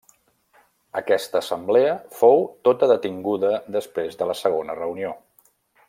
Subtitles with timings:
[1.01, 1.91] Aquesta Assemblea
[2.21, 5.15] fou tota detinguda després de la segona reunió.